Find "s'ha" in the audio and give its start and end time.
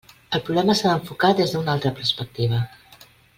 0.79-0.93